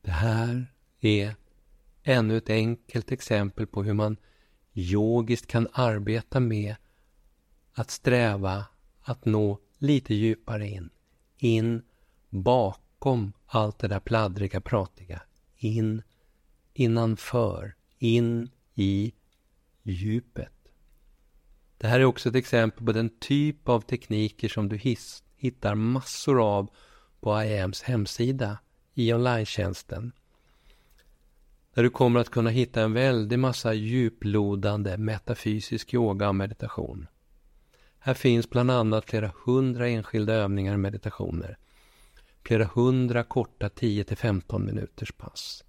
Det 0.00 0.11
här 0.11 0.74
är 1.00 1.35
ännu 2.03 2.37
ett 2.37 2.50
enkelt 2.50 3.12
exempel 3.12 3.66
på 3.66 3.83
hur 3.83 3.92
man 3.92 4.16
yogiskt 4.74 5.46
kan 5.46 5.68
arbeta 5.72 6.40
med 6.40 6.77
att 7.72 7.90
sträva 7.90 8.66
att 9.00 9.24
nå 9.24 9.61
lite 9.79 10.14
djupare 10.14 10.68
in. 10.68 10.90
In 11.37 11.83
bakom 12.31 13.33
allt 13.46 13.79
det 13.79 13.88
där 13.88 14.00
pladdriga, 14.00 14.61
pratiga. 14.61 15.22
In 15.57 16.03
innanför. 16.72 17.77
In 17.98 18.50
i 18.74 19.12
djupet. 19.92 20.53
Det 21.79 21.87
här 21.87 22.01
är 22.01 22.05
också 22.05 22.29
ett 22.29 22.35
exempel 22.35 22.87
på 22.87 22.92
den 22.92 23.18
typ 23.18 23.68
av 23.68 23.81
tekniker 23.81 24.49
som 24.49 24.68
du 24.68 24.77
hittar 25.37 25.75
massor 25.75 26.57
av 26.57 26.70
på 27.20 27.42
IAMs 27.42 27.83
hemsida 27.83 28.59
i 28.94 29.12
online 29.12 29.47
där 31.75 31.83
du 31.83 31.90
kommer 31.90 32.20
att 32.20 32.31
kunna 32.31 32.51
hitta 32.51 32.83
en 32.83 32.92
väldig 32.92 33.38
massa 33.38 33.75
djuplodande 33.75 34.97
metafysisk 34.97 35.94
yoga 35.94 36.29
och 36.29 36.35
meditation. 36.35 37.07
Här 37.99 38.14
finns 38.14 38.51
bland 38.51 38.70
annat 38.70 39.11
flera 39.11 39.33
hundra 39.44 39.88
enskilda 39.88 40.33
övningar 40.33 40.73
och 40.73 40.81
meditationer. 40.81 41.59
Flera 42.42 42.64
hundra 42.75 43.23
korta 43.23 43.68
10-15 43.68 44.59
minuters 44.59 45.12
pass. 45.12 45.64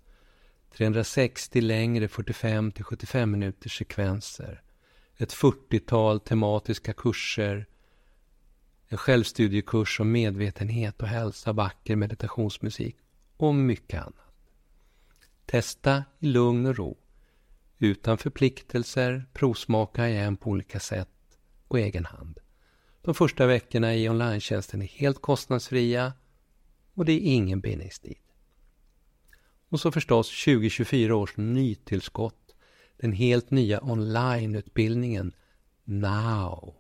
360 0.78 1.62
längre 1.62 2.08
45-75 2.08 3.26
minuters 3.26 3.78
sekvenser. 3.78 4.62
Ett 5.18 5.34
40-tal 5.34 6.20
tematiska 6.20 6.94
kurser. 6.94 7.66
En 8.88 8.98
självstudiekurs 8.98 10.00
om 10.00 10.12
medvetenhet 10.12 11.02
och 11.02 11.08
hälsa, 11.08 11.54
vacker 11.54 11.96
meditationsmusik 11.96 12.96
och 13.38 13.56
mycket 13.56 14.02
annat. 14.02 14.36
Testa 15.46 16.04
i 16.20 16.26
lugn 16.26 16.66
och 16.66 16.76
ro. 16.76 16.98
Utan 17.78 18.18
förpliktelser, 18.18 19.26
provsmaka 19.34 20.10
igen 20.10 20.38
på 20.38 20.50
olika 20.50 20.80
sätt 20.80 21.10
på 21.68 21.78
egen 21.78 22.06
hand. 22.06 22.40
De 23.02 23.16
första 23.16 23.46
veckorna 23.46 23.96
i 23.96 24.10
online 24.10 24.36
är 24.36 25.00
helt 25.00 25.22
kostnadsfria 25.22 26.14
och 26.94 27.06
det 27.06 27.14
är 27.14 27.20
ingen 27.20 27.62
bindningstid. 27.62 28.18
Och 29.76 29.82
så 29.82 29.92
förstås 29.92 30.44
2024 30.46 31.16
års 31.16 31.38
nytillskott, 31.38 32.56
den 32.98 33.12
helt 33.12 33.52
nya 33.52 33.80
onlineutbildningen 33.84 35.34
Now. 35.84 36.76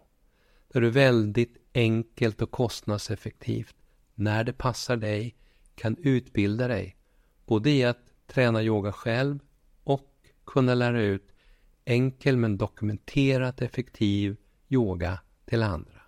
Där 0.73 0.81
du 0.81 0.89
väldigt 0.89 1.57
enkelt 1.73 2.41
och 2.41 2.51
kostnadseffektivt, 2.51 3.75
när 4.13 4.43
det 4.43 4.53
passar 4.53 4.97
dig, 4.97 5.35
kan 5.75 5.97
utbilda 5.97 6.67
dig. 6.67 6.97
Både 7.45 7.69
i 7.69 7.83
att 7.83 8.13
träna 8.27 8.63
yoga 8.63 8.91
själv 8.91 9.39
och 9.83 10.13
kunna 10.45 10.73
lära 10.73 11.01
ut 11.01 11.31
enkel 11.85 12.37
men 12.37 12.57
dokumenterat 12.57 13.61
effektiv 13.61 14.37
yoga 14.69 15.19
till 15.45 15.63
andra. 15.63 16.01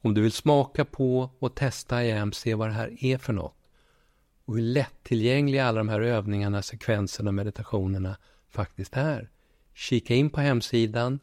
Om 0.00 0.14
du 0.14 0.22
vill 0.22 0.32
smaka 0.32 0.84
på 0.84 1.30
och 1.38 1.54
testa 1.54 2.04
IAM, 2.04 2.32
se 2.32 2.54
vad 2.54 2.68
det 2.68 2.74
här 2.74 3.04
är 3.04 3.18
för 3.18 3.32
något 3.32 3.55
och 4.46 4.54
hur 4.54 4.62
lättillgängliga 4.62 5.66
alla 5.66 5.78
de 5.78 5.88
här 5.88 6.00
övningarna, 6.00 6.62
sekvenserna 6.62 7.30
och 7.30 7.34
meditationerna 7.34 8.16
faktiskt 8.48 8.96
är. 8.96 9.30
Kika 9.74 10.14
in 10.14 10.30
på 10.30 10.40
hemsidan 10.40 11.20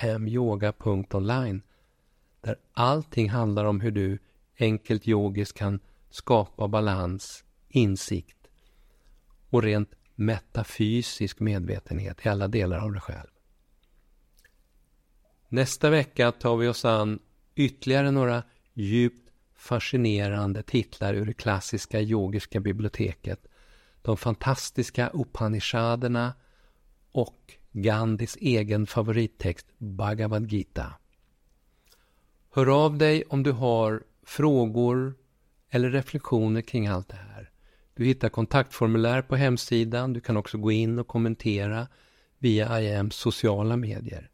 iamyoga.online 0.00 1.62
där 2.40 2.56
allting 2.72 3.30
handlar 3.30 3.64
om 3.64 3.80
hur 3.80 3.90
du 3.90 4.18
enkelt 4.58 5.08
yogiskt 5.08 5.58
kan 5.58 5.80
skapa 6.10 6.68
balans, 6.68 7.44
insikt 7.68 8.48
och 9.50 9.62
rent 9.62 9.94
metafysisk 10.14 11.40
medvetenhet 11.40 12.26
i 12.26 12.28
alla 12.28 12.48
delar 12.48 12.78
av 12.78 12.92
dig 12.92 13.00
själv. 13.00 13.28
Nästa 15.48 15.90
vecka 15.90 16.32
tar 16.32 16.56
vi 16.56 16.68
oss 16.68 16.84
an 16.84 17.18
ytterligare 17.54 18.10
några 18.10 18.42
djupt 18.74 19.27
fascinerande 19.68 20.62
titlar 20.62 21.14
ur 21.14 21.26
det 21.26 21.32
klassiska 21.32 22.00
yogiska 22.00 22.60
biblioteket. 22.60 23.46
De 24.02 24.16
fantastiska 24.16 25.10
Upanishaderna 25.14 26.34
och 27.12 27.54
Gandhis 27.72 28.36
egen 28.40 28.86
favorittext 28.86 29.66
Bhagavad 29.78 30.52
Gita. 30.52 30.92
Hör 32.50 32.84
av 32.84 32.98
dig 32.98 33.24
om 33.28 33.42
du 33.42 33.52
har 33.52 34.02
frågor 34.22 35.14
eller 35.70 35.90
reflektioner 35.90 36.60
kring 36.60 36.86
allt 36.86 37.08
det 37.08 37.16
här. 37.16 37.50
Du 37.94 38.04
hittar 38.04 38.28
kontaktformulär 38.28 39.22
på 39.22 39.36
hemsidan. 39.36 40.12
Du 40.12 40.20
kan 40.20 40.36
också 40.36 40.58
gå 40.58 40.72
in 40.72 40.98
och 40.98 41.06
kommentera 41.08 41.88
via 42.38 42.80
IAMs 42.80 43.16
sociala 43.16 43.76
medier. 43.76 44.30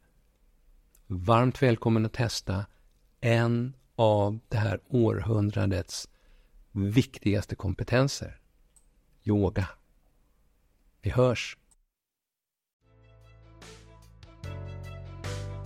Varmt 1.06 1.62
välkommen 1.62 2.06
att 2.06 2.12
testa 2.12 2.66
en 3.20 3.74
av 3.96 4.38
det 4.48 4.56
här 4.56 4.80
århundradets 4.88 6.08
viktigaste 6.72 7.56
kompetenser. 7.56 8.38
Yoga. 9.24 9.68
Vi 11.02 11.10
hörs! 11.10 11.56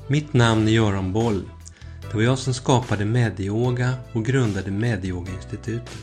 Mitt 0.09 0.33
namn 0.33 0.69
är 0.69 0.73
Göran 0.73 1.13
Boll. 1.13 1.51
Det 2.01 2.15
var 2.15 2.23
jag 2.23 2.39
som 2.39 2.55
skapade 2.55 3.05
Medyoga 3.05 3.95
och 4.13 4.25
grundade 4.25 4.71
Medyoga-institutet. 4.71 5.99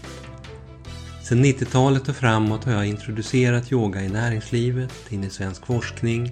Sedan 1.23 1.45
90-talet 1.45 2.09
och 2.09 2.15
framåt 2.15 2.63
har 2.63 2.71
jag 2.71 2.85
introducerat 2.85 3.71
yoga 3.71 4.01
i 4.01 4.09
näringslivet, 4.09 5.11
in 5.11 5.23
i 5.23 5.29
svensk 5.29 5.65
forskning 5.65 6.31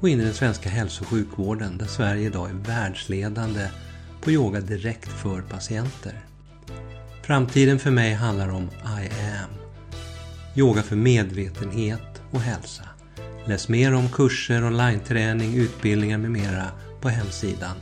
och 0.00 0.08
in 0.08 0.20
i 0.20 0.24
den 0.24 0.34
svenska 0.34 0.68
hälso 0.68 1.04
och 1.04 1.08
sjukvården 1.08 1.78
där 1.78 1.86
Sverige 1.86 2.26
idag 2.26 2.50
är 2.50 2.54
världsledande 2.54 3.68
på 4.24 4.30
yoga 4.30 4.60
direkt 4.60 5.08
för 5.08 5.42
patienter. 5.42 6.24
Framtiden 7.22 7.78
för 7.78 7.90
mig 7.90 8.14
handlar 8.14 8.48
om 8.48 8.62
I 8.84 9.08
am. 9.08 9.50
Yoga 10.56 10.82
för 10.82 10.96
medvetenhet 10.96 12.22
och 12.30 12.40
hälsa. 12.40 12.82
Läs 13.46 13.68
mer 13.68 13.94
om 13.94 14.08
kurser, 14.08 14.64
online-träning, 14.64 15.54
utbildningar 15.54 16.18
med 16.18 16.30
mera 16.30 16.64
på 17.00 17.08
hemsidan 17.08 17.76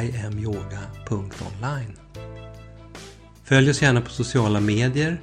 iamyoga.online. 0.00 1.96
Följ 3.44 3.70
oss 3.70 3.82
gärna 3.82 4.00
på 4.00 4.10
sociala 4.10 4.60
medier 4.60 5.20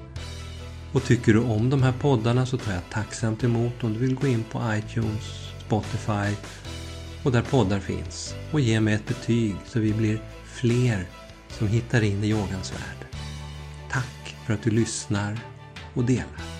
och 0.91 1.03
tycker 1.03 1.33
du 1.33 1.39
om 1.39 1.69
de 1.69 1.83
här 1.83 1.93
poddarna 2.01 2.45
så 2.45 2.57
tar 2.57 2.73
jag 2.73 2.89
tacksamt 2.91 3.43
emot 3.43 3.83
om 3.83 3.93
du 3.93 3.99
vill 3.99 4.15
gå 4.15 4.27
in 4.27 4.43
på 4.51 4.61
iTunes, 4.73 5.51
Spotify 5.65 6.35
och 7.23 7.31
där 7.31 7.41
poddar 7.41 7.79
finns 7.79 8.35
och 8.51 8.59
ge 8.59 8.79
mig 8.79 8.93
ett 8.93 9.07
betyg 9.07 9.55
så 9.65 9.79
vi 9.79 9.93
blir 9.93 10.19
fler 10.61 11.05
som 11.49 11.67
hittar 11.67 12.01
in 12.01 12.23
i 12.23 12.27
yogans 12.27 12.73
värld. 12.73 13.07
Tack 13.89 14.35
för 14.45 14.53
att 14.53 14.63
du 14.63 14.71
lyssnar 14.71 15.39
och 15.93 16.05
delar. 16.05 16.50